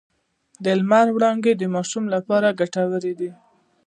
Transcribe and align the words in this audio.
د 0.63 0.65
لمر 0.79 1.07
وړانګې 1.15 1.53
د 1.57 1.63
ماشوم 1.75 2.05
لپاره 2.15 2.55
ګټورې 2.59 3.13
دي۔ 3.19 3.31